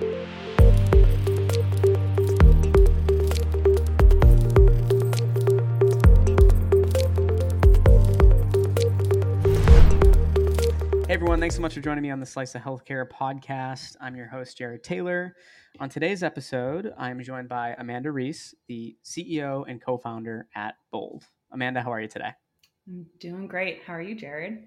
[0.00, 0.06] Hey
[11.10, 13.98] everyone, thanks so much for joining me on the Slice of Healthcare podcast.
[14.00, 15.36] I'm your host, Jared Taylor.
[15.80, 21.26] On today's episode, I'm joined by Amanda Reese, the CEO and co founder at Bold.
[21.52, 22.32] Amanda, how are you today?
[22.88, 23.82] I'm doing great.
[23.86, 24.62] How are you, Jared?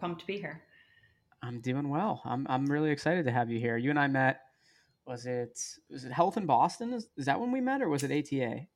[0.00, 0.60] Pumped to be here.
[1.40, 2.20] I'm doing well.
[2.24, 3.76] I'm, I'm really excited to have you here.
[3.76, 4.40] You and I met,
[5.06, 5.58] was it
[5.90, 6.92] was it HLTH in Boston?
[6.94, 8.66] Is, is that when we met or was it ATA?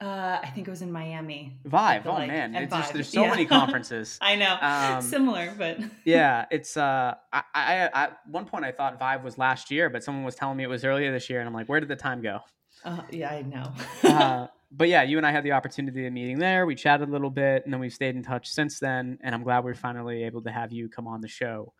[0.00, 1.58] Uh, I think it was in Miami.
[1.66, 2.06] Vive.
[2.06, 3.30] Oh like, man, it's just, there's so yeah.
[3.30, 4.18] many conferences.
[4.22, 4.56] I know.
[4.58, 6.76] Um, Similar, but yeah, it's.
[6.76, 10.34] Uh, I, I, at one point I thought Vive was last year, but someone was
[10.34, 12.40] telling me it was earlier this year, and I'm like, where did the time go?
[12.82, 13.72] Uh, yeah, I know.
[14.04, 16.64] uh, but yeah, you and I had the opportunity of meeting there.
[16.64, 19.18] We chatted a little bit, and then we've stayed in touch since then.
[19.20, 21.74] And I'm glad we're finally able to have you come on the show.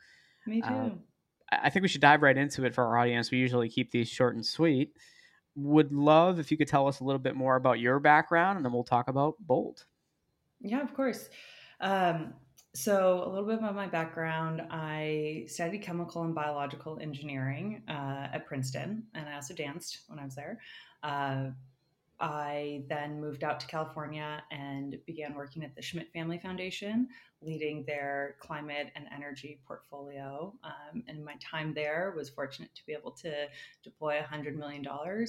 [0.47, 0.99] Me uh, too.
[1.53, 3.31] I think we should dive right into it for our audience.
[3.31, 4.93] We usually keep these short and sweet
[5.57, 8.65] would love if you could tell us a little bit more about your background and
[8.65, 9.85] then we'll talk about Bold.
[10.61, 11.29] Yeah, of course.
[11.81, 12.35] Um,
[12.73, 14.63] so, a little bit about my background.
[14.71, 20.25] I studied chemical and biological engineering uh, at Princeton, and I also danced when I
[20.25, 20.61] was there.
[21.03, 21.47] Uh,
[22.21, 27.09] I then moved out to California and began working at the Schmidt Family Foundation,
[27.41, 30.53] leading their climate and energy portfolio.
[30.63, 33.47] Um, and my time there was fortunate to be able to
[33.83, 34.85] deploy $100 million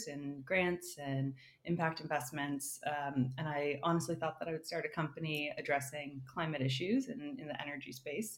[0.08, 2.82] in grants and impact investments.
[2.86, 7.38] Um, and I honestly thought that I would start a company addressing climate issues in,
[7.40, 8.38] in the energy space.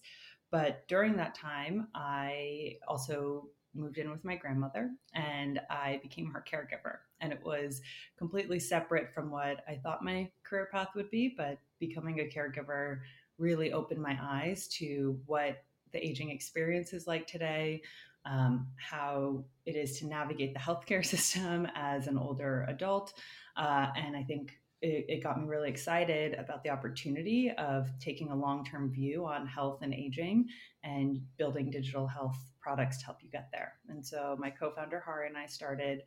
[0.52, 6.44] But during that time, I also moved in with my grandmother and I became her
[6.48, 6.98] caregiver.
[7.22, 7.82] And it was
[8.18, 13.00] completely separate from what I thought my career path would be, but becoming a caregiver
[13.38, 17.82] really opened my eyes to what the aging experience is like today,
[18.26, 23.14] um, how it is to navigate the healthcare system as an older adult.
[23.56, 28.32] Uh, and I think it, it, got me really excited about the opportunity of taking
[28.32, 30.48] a long term view on health and aging
[30.84, 33.74] and building digital health products to help you get there.
[33.90, 36.04] And so my co founder, Hari, and I started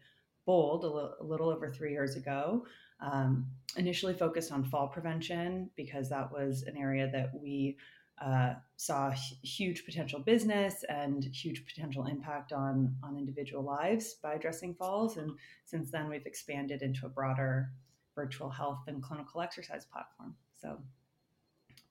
[0.47, 2.65] Bold a little, over three years ago.
[3.01, 3.47] Um,
[3.77, 7.77] initially focused on fall prevention because that was an area that we
[8.25, 9.11] uh, saw
[9.43, 15.17] huge potential business and huge potential impact on on individual lives by addressing falls.
[15.19, 15.33] And
[15.65, 17.71] since then, we've expanded into a broader
[18.15, 20.35] virtual health and clinical exercise platform.
[20.57, 20.79] So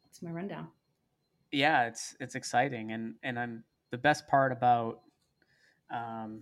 [0.04, 0.70] that's my rundown.
[1.52, 5.02] Yeah, it's it's exciting, and and I'm the best part about
[5.94, 6.42] um,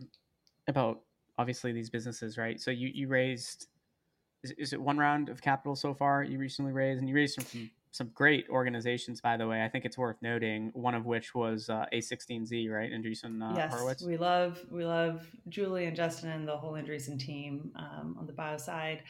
[0.68, 1.02] about
[1.38, 2.59] obviously these businesses, right?
[2.59, 3.68] So you you raised
[4.44, 7.42] is, is it one round of capital so far you recently raised, and you raised
[7.42, 9.64] from some great organizations, by the way.
[9.64, 10.72] I think it's worth noting.
[10.74, 12.92] One of which was uh, A16Z, right?
[12.92, 14.03] Andreessen uh, yes, Horowitz.
[14.03, 18.34] we love we love Julie and Justin and the whole Andreessen team um, on the
[18.34, 19.03] bio side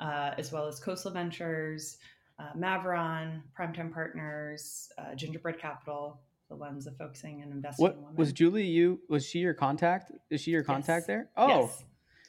[0.00, 1.98] uh, as well as Khosla Ventures,
[2.38, 7.82] uh, Maveron, Primetime Partners, uh, Gingerbread Capital, the lens of focusing and investing.
[7.82, 8.66] What in was Julie?
[8.66, 10.12] You was she your contact?
[10.28, 11.06] Is she your contact yes.
[11.06, 11.30] there?
[11.36, 11.84] Oh, yes.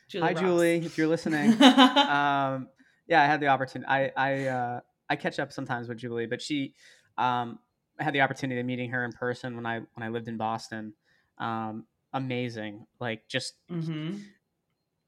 [0.07, 0.41] Julie hi rocks.
[0.41, 1.51] Julie, if you're listening.
[1.61, 2.69] um,
[3.07, 3.89] yeah, I had the opportunity.
[3.89, 6.73] I I uh, I catch up sometimes with Julie, but she
[7.17, 7.59] um,
[7.99, 10.37] I had the opportunity of meeting her in person when I when I lived in
[10.37, 10.93] Boston.
[11.37, 14.17] Um, amazing, like just mm-hmm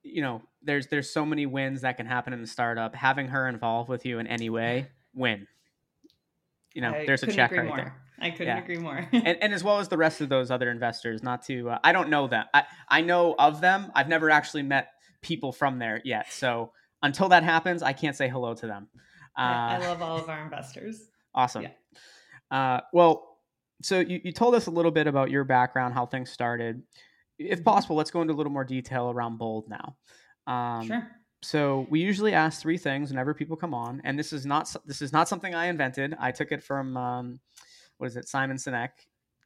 [0.03, 2.93] you know, there's there's so many wins that can happen in the startup.
[2.93, 5.47] Having her involved with you in any way, win.
[6.73, 7.77] You know, I there's a check right more.
[7.77, 8.02] there.
[8.19, 8.63] I couldn't yeah.
[8.63, 9.07] agree more.
[9.11, 11.23] and, and as well as the rest of those other investors.
[11.23, 12.45] Not to, uh, I don't know them.
[12.53, 13.91] I I know of them.
[13.95, 14.89] I've never actually met
[15.21, 16.31] people from there yet.
[16.31, 18.87] So until that happens, I can't say hello to them.
[19.37, 21.01] Uh, I, I, love all of our investors.
[21.33, 21.63] Awesome.
[21.63, 21.69] Yeah.
[22.51, 23.39] Uh, well,
[23.81, 26.83] so you, you told us a little bit about your background, how things started
[27.39, 27.63] if mm-hmm.
[27.63, 29.95] possible, let's go into a little more detail around bold now.
[30.51, 31.07] Um, sure.
[31.41, 35.01] So we usually ask three things whenever people come on, and this is not this
[35.01, 36.15] is not something I invented.
[36.17, 37.39] I took it from um,
[38.03, 38.89] what is it, Simon Sinek,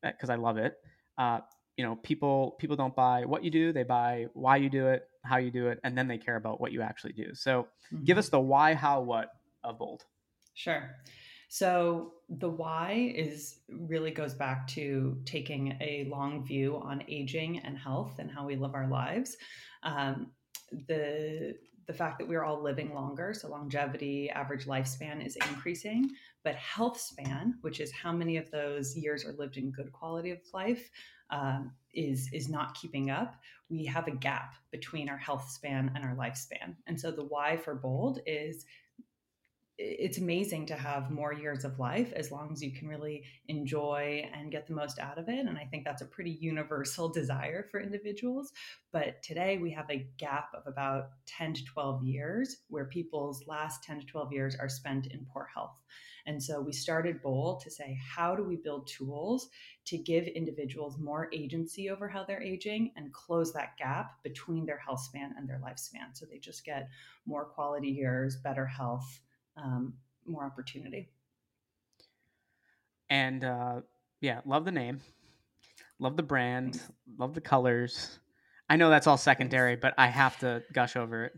[0.02, 0.78] because eh, I love it.
[1.16, 1.42] Uh,
[1.78, 5.08] you know, people people don't buy what you do; they buy why you do it,
[5.24, 7.36] how you do it, and then they care about what you actually do.
[7.36, 8.04] So, mm-hmm.
[8.04, 9.30] give us the why, how, what
[9.64, 10.06] of bold.
[10.56, 10.96] Sure.
[11.50, 17.78] So the why is really goes back to taking a long view on aging and
[17.78, 19.38] health and how we live our lives.
[19.84, 20.32] Um,
[20.88, 21.54] the
[21.86, 26.10] the fact that we're all living longer, so longevity, average lifespan is increasing,
[26.48, 30.32] but health span, which is how many of those years are lived in good quality
[30.32, 30.90] of life,
[31.30, 33.36] um, is is not keeping up.
[33.70, 37.58] We have a gap between our health span and our lifespan, and so the why
[37.58, 38.66] for bold is
[39.78, 44.28] it's amazing to have more years of life as long as you can really enjoy
[44.34, 45.46] and get the most out of it.
[45.46, 48.52] And I think that's a pretty universal desire for individuals.
[48.92, 53.84] But today we have a gap of about 10 to 12 years where people's last
[53.84, 55.76] 10 to 12 years are spent in poor health.
[56.26, 59.48] And so we started Bold to say, how do we build tools
[59.86, 64.78] to give individuals more agency over how they're aging and close that gap between their
[64.78, 66.14] health span and their lifespan?
[66.14, 66.90] So they just get
[67.26, 69.22] more quality years, better health,
[69.58, 69.94] um,
[70.26, 71.10] more opportunity.
[73.10, 73.82] And uh,
[74.22, 75.00] yeah, love the name,
[76.00, 76.92] love the brand, Thanks.
[77.18, 78.20] love the colors.
[78.70, 79.82] I know that's all secondary, Thanks.
[79.82, 81.34] but I have to gush over it.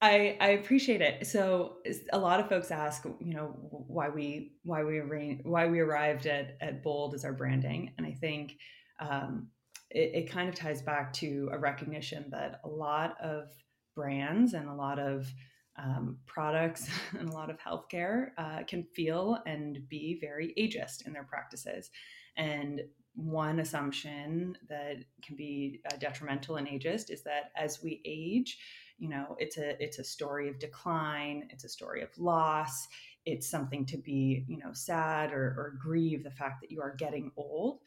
[0.00, 1.26] I, I appreciate it.
[1.26, 1.76] So
[2.12, 6.26] a lot of folks ask, you know, why we why we arrange, why we arrived
[6.26, 8.58] at at Bold as our branding, and I think
[9.00, 9.48] um,
[9.90, 13.48] it, it kind of ties back to a recognition that a lot of
[13.94, 15.32] brands and a lot of
[15.76, 16.88] um, products
[17.18, 21.90] and a lot of healthcare uh, can feel and be very ageist in their practices.
[22.36, 22.82] And
[23.14, 28.58] one assumption that can be uh, detrimental and ageist is that as we age,
[28.98, 32.86] you know, it's a it's a story of decline, it's a story of loss,
[33.26, 36.94] it's something to be, you know, sad or, or grieve the fact that you are
[36.96, 37.80] getting old.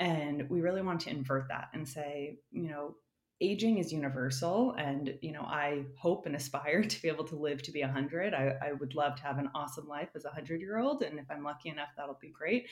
[0.00, 2.96] And we really want to invert that and say, you know,
[3.40, 7.62] aging is universal and you know i hope and aspire to be able to live
[7.62, 10.60] to be 100 I, I, would love to have an awesome life as a 100
[10.60, 12.66] year old and if i'm lucky enough that'll be great.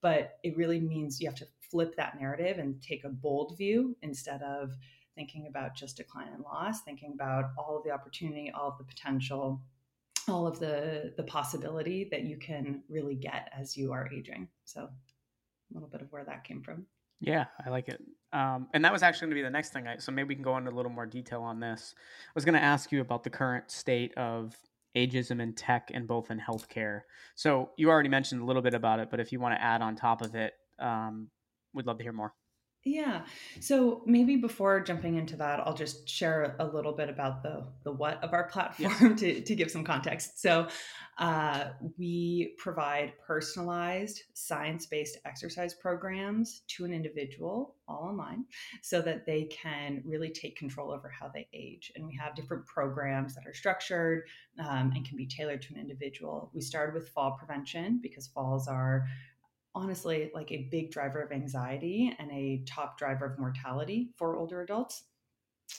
[0.00, 3.96] But it really means you have to flip that narrative and take a bold view
[4.02, 4.70] instead of
[5.16, 8.84] thinking about just decline and loss thinking about all of the opportunity all of the
[8.84, 9.60] potential
[10.28, 14.48] all of the the possibility that you can really get as you are aging.
[14.64, 16.86] So a little bit of where that came from
[17.20, 18.00] yeah, I like it.
[18.32, 19.86] Um, and that was actually going to be the next thing.
[19.86, 21.94] I, so maybe we can go into a little more detail on this.
[21.96, 24.56] I was going to ask you about the current state of
[24.96, 27.02] ageism in tech and both in healthcare.
[27.34, 29.80] So you already mentioned a little bit about it, but if you want to add
[29.80, 31.28] on top of it, um,
[31.72, 32.34] we'd love to hear more.
[32.84, 33.22] Yeah.
[33.60, 37.92] So maybe before jumping into that, I'll just share a little bit about the the
[37.92, 39.20] what of our platform yes.
[39.20, 40.40] to, to give some context.
[40.40, 40.68] So
[41.18, 48.44] uh, we provide personalized science-based exercise programs to an individual all online
[48.82, 51.90] so that they can really take control over how they age.
[51.96, 54.24] And we have different programs that are structured
[54.60, 56.50] um, and can be tailored to an individual.
[56.54, 59.08] We started with fall prevention because falls are
[59.74, 64.62] honestly like a big driver of anxiety and a top driver of mortality for older
[64.62, 65.04] adults.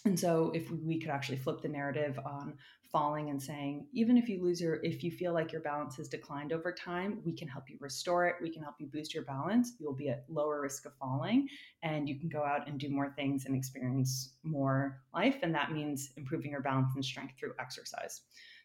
[0.06, 2.56] And so if we could actually flip the narrative on
[2.92, 6.08] falling and saying, even if you lose your, if you feel like your balance has
[6.08, 8.36] declined over time, we can help you restore it.
[8.42, 9.74] We can help you boost your balance.
[9.80, 11.48] You'll be at lower risk of falling
[11.84, 15.38] and you can go out and do more things and experience more life.
[15.44, 18.22] And that means improving your balance and strength through exercise.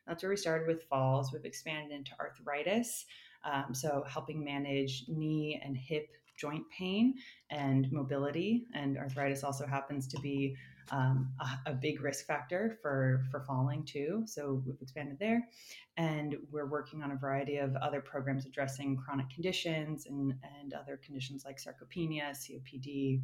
[0.07, 1.33] That's where we started with falls.
[1.33, 3.07] We've expanded into arthritis.
[3.45, 7.15] Um, so, helping manage knee and hip joint pain
[7.51, 8.67] and mobility.
[8.75, 10.57] And arthritis also happens to be
[10.91, 14.25] um, a, a, big risk factor for, for falling too.
[14.27, 15.47] So, we've expanded there.
[15.97, 20.99] And we're working on a variety of other programs addressing chronic conditions and, and other
[21.05, 23.21] conditions like sarcopenia, COPD,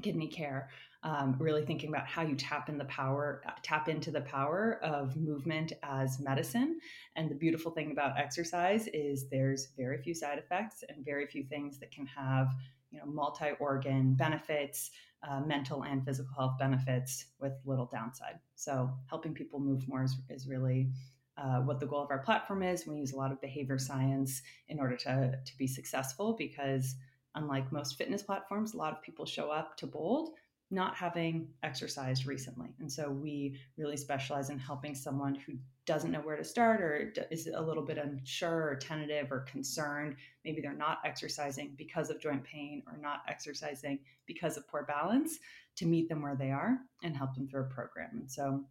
[0.00, 0.70] kidney care
[1.04, 5.16] um, really thinking about how you tap in the power tap into the power of
[5.16, 6.78] movement as medicine.
[7.16, 11.44] And the beautiful thing about exercise is there's very few side effects and very few
[11.44, 12.54] things that can have
[12.90, 14.90] you know multi-organ benefits
[15.28, 18.38] uh, mental and physical health benefits with little downside.
[18.54, 20.90] So helping people move more is, is really
[21.36, 22.86] uh, what the goal of our platform is.
[22.86, 26.96] We use a lot of behavior science in order to, to be successful because
[27.34, 30.30] unlike most fitness platforms a lot of people show up to bold
[30.72, 32.68] not having exercised recently.
[32.80, 35.52] And so we really specialize in helping someone who
[35.84, 40.16] doesn't know where to start or is a little bit unsure or tentative or concerned.
[40.46, 45.38] Maybe they're not exercising because of joint pain or not exercising because of poor balance
[45.76, 48.10] to meet them where they are and help them through a program.
[48.14, 48.64] And so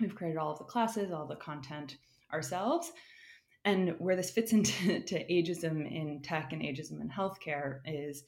[0.00, 1.96] we've created all of the classes, all the content
[2.32, 2.92] ourselves.
[3.64, 8.24] And where this fits into to ageism in tech and ageism in healthcare is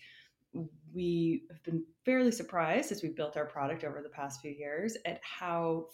[0.93, 4.97] we have been fairly surprised as we've built our product over the past few years
[5.05, 5.87] at how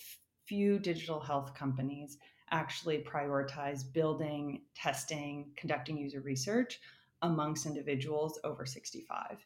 [0.47, 2.19] few digital health companies
[2.51, 6.81] actually prioritize building, testing, conducting user research
[7.23, 9.39] amongst individuals over 65.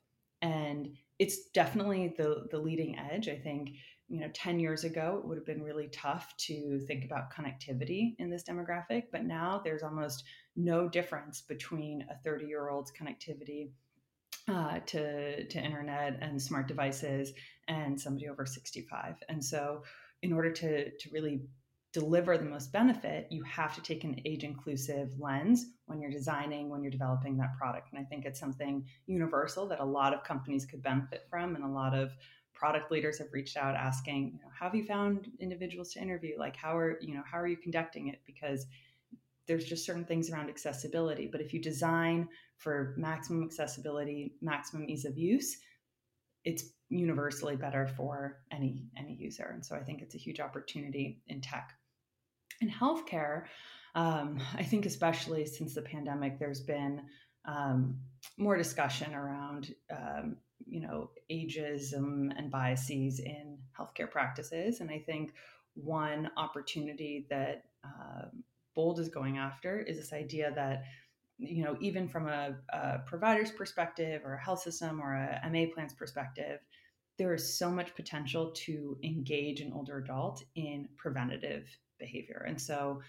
[0.45, 3.29] And it's definitely the, the leading edge.
[3.29, 3.71] I think,
[4.09, 8.15] you know, 10 years ago, it would have been really tough to think about connectivity
[8.19, 10.25] in this demographic, but now there's almost
[10.55, 13.71] no difference between a 30 year old's connectivity
[14.49, 17.33] uh, to to internet and smart devices
[17.69, 19.83] and somebody over 65 and so
[20.23, 21.41] in order to to really
[21.95, 26.69] deliver the most benefit, you have to take an age inclusive lens when you're designing,
[26.69, 27.93] when you're developing that product.
[27.93, 31.55] And I think it's something universal that a lot of companies could benefit from.
[31.55, 32.11] And a lot of
[32.53, 36.37] product leaders have reached out asking, you know, how have you found individuals to interview?
[36.37, 38.19] Like, how are, you know, how are you conducting it?
[38.27, 38.67] Because
[39.47, 41.29] there's just certain things around accessibility.
[41.31, 45.59] But if you design for maximum accessibility, maximum ease of use,
[46.45, 49.51] it's universally better for any any user.
[49.53, 51.73] And so I think it's a huge opportunity in tech.
[52.61, 53.45] In healthcare,
[53.95, 57.03] um, I think especially since the pandemic, there's been
[57.47, 57.99] um,
[58.39, 60.37] more discussion around um,
[60.67, 65.35] you know ageism and biases in healthcare practices, and I think
[65.75, 70.85] one opportunity that um, Bold is going after is this idea that
[71.39, 75.73] you know even from a, a provider's perspective or a health system or a MA
[75.73, 76.61] plan's perspective,
[77.19, 81.69] there is so much potential to engage an older adult in preventative
[82.07, 82.41] behavior.
[82.49, 83.01] And so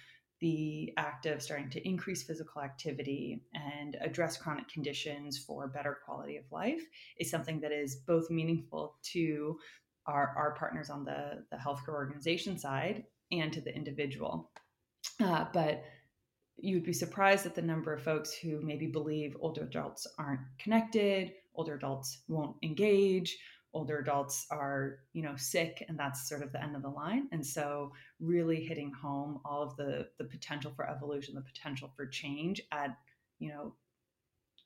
[0.41, 6.35] the act of starting to increase physical activity and address chronic conditions for better quality
[6.37, 6.83] of life
[7.21, 8.83] is something that is both meaningful
[9.13, 9.57] to
[10.07, 14.51] our, our partners on the, the healthcare organization side and to the individual.
[15.19, 15.83] Uh, but
[16.57, 20.41] you would be surprised at the number of folks who maybe believe older adults aren't
[20.59, 23.37] connected, older adults won't engage,
[23.75, 27.27] older adults are you know sick and that's sort of the end of the line.
[27.31, 32.07] And so really hitting home all of the the potential for evolution the potential for
[32.07, 32.97] change at
[33.39, 33.75] you know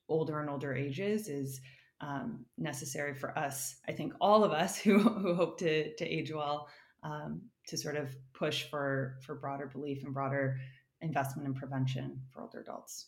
[0.08, 1.62] older and older ages is
[2.02, 6.32] um, necessary for us i think all of us who, who hope to to age
[6.32, 6.68] well
[7.04, 10.60] um, to sort of push for for broader belief and broader
[11.02, 13.08] investment in prevention for older adults.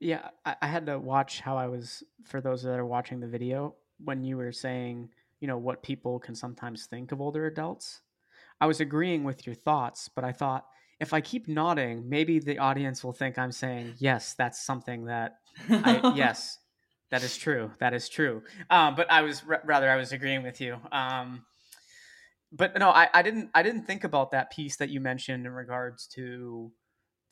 [0.00, 3.28] Yeah I, I had to watch how i was for those that are watching the
[3.28, 5.10] video when you were saying,
[5.40, 8.00] you know, what people can sometimes think of older adults.
[8.60, 10.66] I was agreeing with your thoughts, but I thought
[11.00, 15.38] if I keep nodding, maybe the audience will think I'm saying, yes, that's something that,
[15.68, 16.58] I, yes,
[17.10, 17.70] that is true.
[17.80, 18.42] That is true.
[18.70, 20.78] Um, but I was rather, I was agreeing with you.
[20.92, 21.44] Um,
[22.52, 25.52] but no, I, I didn't, I didn't think about that piece that you mentioned in
[25.52, 26.70] regards to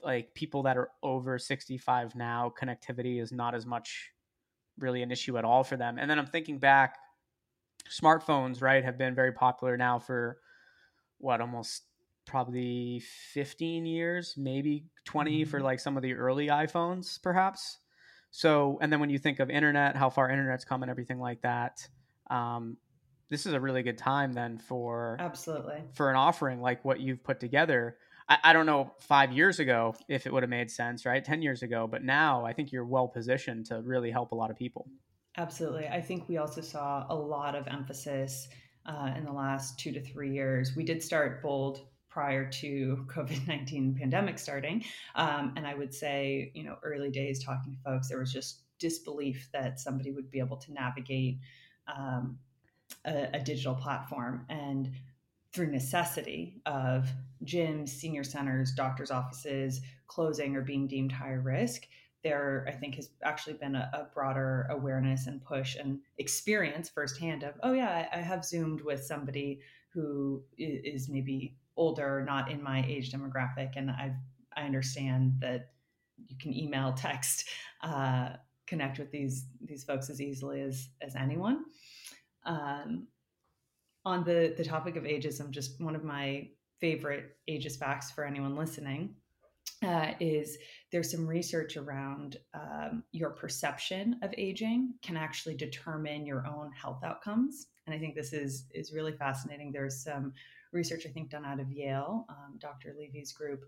[0.03, 4.11] like people that are over 65 now, connectivity is not as much
[4.79, 5.99] really an issue at all for them.
[5.99, 6.97] And then I'm thinking back,
[7.91, 10.39] smartphones, right, have been very popular now for
[11.19, 11.83] what almost
[12.27, 13.03] probably
[13.33, 15.51] 15 years, maybe 20 mm-hmm.
[15.51, 17.79] for like some of the early iPhones, perhaps.
[18.31, 21.43] So, and then when you think of internet, how far internet's come and everything like
[21.43, 21.87] that,
[22.31, 22.79] um,
[23.33, 27.25] this is a really good time then for absolutely for an offering like what you've
[27.25, 27.97] put together
[28.29, 31.25] I, I don't know five years ago if it would have made sense, right?
[31.25, 31.87] 10 years ago.
[31.91, 34.89] But now I think you're well positioned to really help a lot of people.
[35.37, 35.89] Absolutely.
[35.89, 38.49] I think we also saw a lot of emphasis
[38.85, 40.77] uh, in the last two to three years.
[40.77, 44.85] We did start Bold prior to COVID-19 pandemic starting.
[45.15, 48.61] Um, and I would say, you know, early days talking to folks, there was just
[48.79, 51.39] disbelief that somebody would be able to navigate
[51.87, 52.39] um,
[53.05, 54.45] a, a digital platform.
[54.51, 54.91] And
[55.53, 57.09] through necessity of
[57.45, 61.87] gyms, senior centers, doctors' offices closing or being deemed high risk,
[62.23, 67.43] there I think has actually been a, a, broader awareness and push and experience firsthand
[67.43, 69.61] of, oh yeah, I, I have zoomed with somebody
[69.93, 74.15] who is, maybe older, not in my age demographic, and I
[74.57, 75.71] I understand that
[76.29, 77.49] you can email, text,
[77.83, 78.31] uh,
[78.67, 81.65] connect with these these folks as easily as as anyone.
[82.45, 83.09] Um,
[84.05, 86.49] on the the topic of ageism, just one of my
[86.81, 89.15] favorite ageist facts for anyone listening
[89.83, 90.59] uh, is
[90.91, 97.03] there's some research around um, your perception of aging can actually determine your own health
[97.05, 99.73] outcomes, and I think this is is really fascinating.
[99.73, 100.33] There's some
[100.73, 102.95] research I think done out of Yale, um, Dr.
[102.99, 103.65] Levy's group.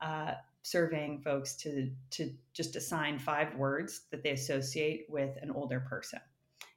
[0.00, 5.80] Uh, surveying folks to to just assign five words that they associate with an older
[5.80, 6.20] person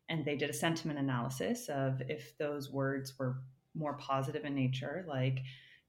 [0.10, 3.38] and they did a sentiment analysis of if those words were
[3.76, 5.40] more positive in nature, like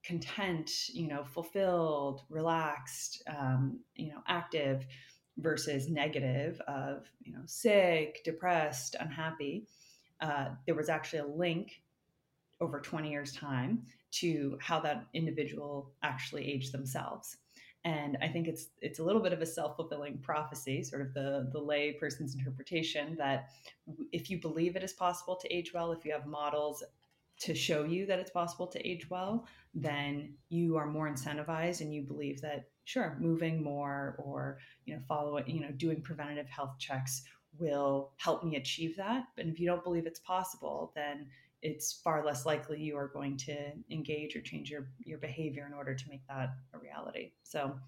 [0.05, 4.87] content, you know, fulfilled, relaxed, um, you know, active,
[5.41, 9.67] versus negative of you know sick, depressed, unhappy.
[10.21, 11.81] Uh, there was actually a link
[12.61, 17.39] over 20 years time to how that individual actually aged themselves
[17.85, 21.49] and i think it's it's a little bit of a self-fulfilling prophecy sort of the
[21.53, 23.49] the lay person's interpretation that
[24.13, 26.83] if you believe it is possible to age well if you have models
[27.39, 31.95] to show you that it's possible to age well then you are more incentivized and
[31.95, 36.75] you believe that sure moving more or you know following you know doing preventative health
[36.79, 37.23] checks
[37.59, 39.25] will help me achieve that.
[39.37, 41.29] But if you don't believe it's possible then
[41.63, 45.75] it's far less likely you are going to engage or change your your behavior in
[45.75, 47.33] order to make that a reality.
[47.43, 47.79] So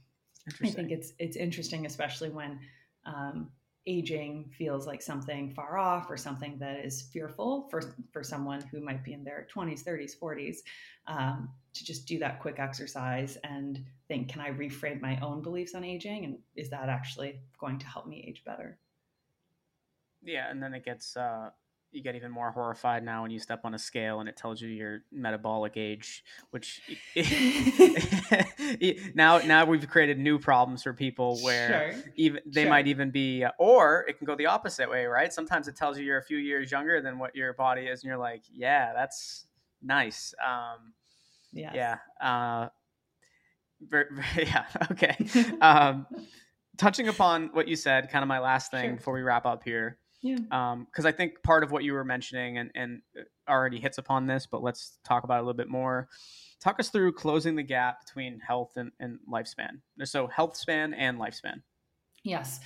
[0.62, 2.60] I think it's it's interesting, especially when
[3.06, 3.50] um,
[3.86, 8.80] aging feels like something far off or something that is fearful for for someone who
[8.80, 10.58] might be in their 20s, 30s, 40s,
[11.06, 15.74] um, to just do that quick exercise and think, can I reframe my own beliefs
[15.74, 18.78] on aging, and is that actually going to help me age better?
[20.22, 21.50] Yeah, and then it gets uh,
[21.92, 24.60] you get even more horrified now when you step on a scale and it tells
[24.60, 26.80] you your metabolic age which
[29.14, 32.02] now now we've created new problems for people where sure.
[32.16, 32.70] even they sure.
[32.70, 35.98] might even be uh, or it can go the opposite way right sometimes it tells
[35.98, 38.92] you you're a few years younger than what your body is and you're like yeah
[38.94, 39.46] that's
[39.82, 40.92] nice um
[41.52, 41.72] yes.
[41.74, 42.68] yeah uh
[44.36, 45.16] yeah okay
[45.60, 46.06] um
[46.78, 48.96] touching upon what you said kind of my last thing sure.
[48.96, 50.36] before we wrap up here yeah.
[50.36, 53.98] Because um, I think part of what you were mentioning and, and uh, already hits
[53.98, 56.08] upon this, but let's talk about it a little bit more.
[56.60, 59.80] Talk us through closing the gap between health and, and lifespan.
[60.04, 61.62] So, health span and lifespan.
[62.22, 62.60] Yes.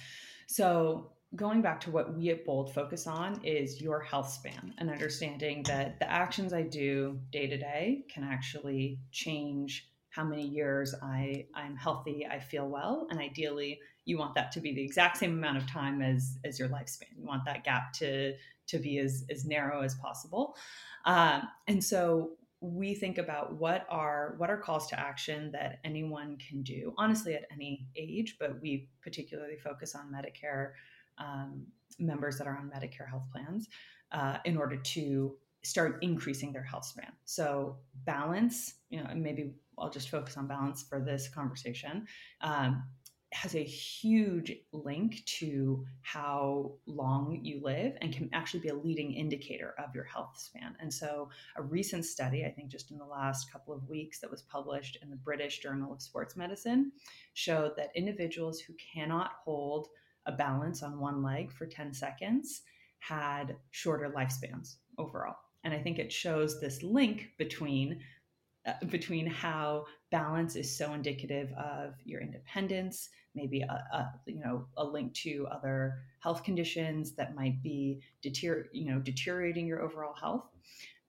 [0.47, 4.91] So, going back to what we at Bold focus on is your health span and
[4.91, 10.95] understanding that the actions I do day to day can actually change how many years
[11.03, 15.19] I, I'm healthy, I feel well, and ideally you want that to be the exact
[15.19, 17.13] same amount of time as as your lifespan.
[17.19, 18.35] You want that gap to
[18.69, 20.57] to be as as narrow as possible.
[21.05, 26.37] Um, and so we think about what are what are calls to action that anyone
[26.39, 30.71] can do honestly at any age but we particularly focus on medicare
[31.19, 31.67] um,
[31.99, 33.69] members that are on medicare health plans
[34.13, 39.91] uh, in order to start increasing their health span so balance you know maybe i'll
[39.91, 42.07] just focus on balance for this conversation
[42.41, 42.83] um,
[43.37, 49.12] has a huge link to how long you live and can actually be a leading
[49.12, 50.75] indicator of your health span.
[50.81, 54.31] And so, a recent study, I think just in the last couple of weeks, that
[54.31, 56.93] was published in the British Journal of Sports Medicine,
[57.35, 59.88] showed that individuals who cannot hold
[60.25, 62.62] a balance on one leg for 10 seconds
[63.00, 65.37] had shorter lifespans overall.
[65.62, 68.00] And I think it shows this link between
[68.66, 74.66] Uh, between how balance is so indicative of your independence, maybe a, a, you know
[74.76, 80.48] a link to other health conditions that might be you know deteriorating your overall health.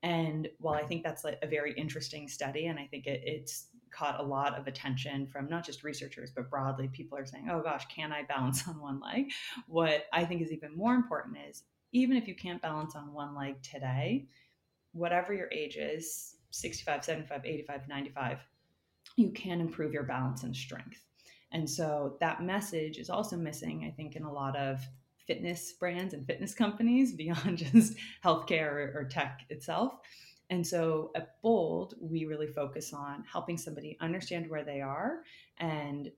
[0.04, 3.70] And while I think that's like a very interesting study, and I think it, it's
[3.90, 7.62] caught a lot of attention from not just researchers but broadly, people are saying, "Oh
[7.64, 9.32] gosh, can I balance on one leg?"
[9.68, 13.36] What I think is even more important is even if you can't balance on one
[13.36, 14.28] leg today,
[14.92, 18.40] whatever your age is 65, 75, 85, 95,
[19.16, 21.04] you can improve your balance and strength.
[21.52, 24.80] And so that message is also missing, I think, in a lot of
[25.26, 29.94] fitness brands and fitness companies beyond just healthcare or, tech itself.
[30.50, 35.24] And so at Bold, we really focus on helping somebody understand where they are
[35.58, 36.10] and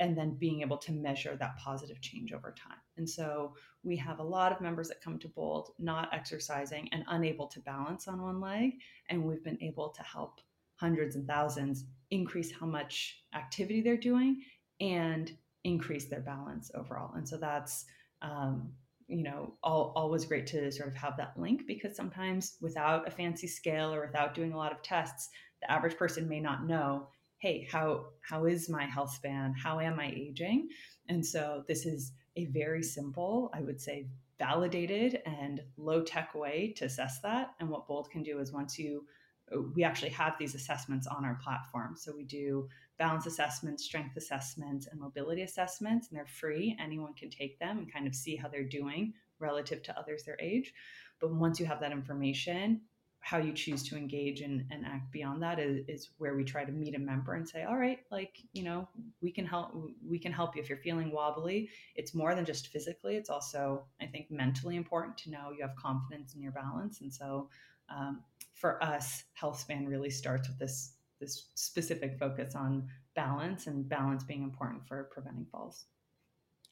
[0.00, 2.78] and then being able to measure that positive change over time.
[2.96, 7.04] And so we have a lot of members that come to Bold not exercising and
[7.08, 8.72] unable to balance on one leg.
[9.08, 10.40] And we've been able to help
[10.76, 14.42] hundreds and thousands increase how much activity they're doing
[14.80, 15.32] and
[15.64, 17.14] increase their balance overall.
[17.14, 17.86] And so that's,
[18.22, 18.72] um,
[19.08, 23.10] you know, all, always great to sort of have that link because sometimes without a
[23.10, 25.30] fancy scale or without doing a lot of tests,
[25.62, 29.54] the average person may not know hey how how is my health span?
[29.54, 30.68] How am i aging?
[31.08, 34.06] And so this is a very simple i would say
[34.38, 37.54] validated and low tech way to assess that.
[37.60, 39.06] And what bold can do is once you
[39.54, 41.94] uh, we actually have these assessments on our platform.
[41.96, 42.68] So we do
[42.98, 46.76] balance assessments strength assessments and mobility assessments and they're free.
[46.80, 50.38] Anyone can take them and kind of see how they're doing relative to others their
[50.40, 50.72] age.
[51.20, 52.80] But once you have that information
[53.26, 56.64] how you choose to engage and, and act beyond that is, is where we try
[56.64, 58.86] to meet a member and say all right like you know
[59.20, 59.74] we can help
[60.08, 61.68] we can help you if you're feeling wobbly.
[61.96, 65.74] It's more than just physically it's also i think mentally important to know you have
[65.74, 67.00] confidence in your balance.
[67.00, 67.48] And so
[67.88, 68.22] um,
[68.54, 72.86] for us health span really starts with this this specific focus on
[73.16, 75.86] balance and balance being important for preventing falls.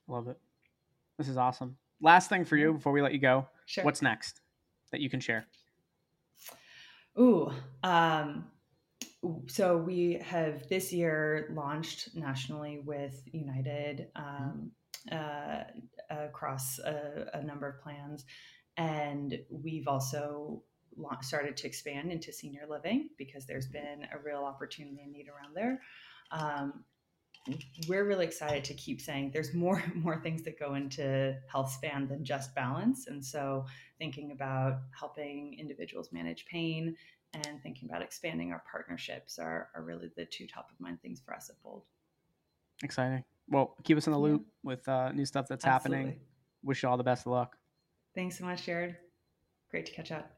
[0.06, 0.38] Love it.
[1.18, 1.76] This is awesome.
[2.00, 3.48] Last thing for you before we let you go.
[3.66, 3.82] Sure.
[3.82, 4.40] what's next
[4.92, 5.48] that you can share
[7.18, 8.46] Ooh, um,
[9.46, 14.70] so we have this year launched nationally with United um,
[15.12, 15.62] uh,
[16.10, 18.24] across a, a, number of plans,
[18.76, 20.62] and we've also
[21.20, 25.54] started to expand into senior living because there's been a real opportunity and need around
[25.54, 25.80] there.
[26.30, 26.84] Um,
[27.88, 32.08] we're really excited to keep saying there's more more things that go into health span
[32.08, 33.06] than just balance.
[33.06, 33.66] And so
[33.98, 36.96] thinking about helping individuals manage pain
[37.34, 41.20] and thinking about expanding our partnerships are, are really the two top of mind things
[41.20, 41.82] for us at bold.
[42.82, 43.24] Exciting.
[43.48, 44.50] Well keep us in the loop yeah.
[44.62, 45.98] with uh, new stuff that's Absolutely.
[45.98, 46.20] happening
[46.62, 47.56] wish you all the best of luck.
[48.14, 48.96] Thanks so much jared.
[49.70, 50.33] Great to catch up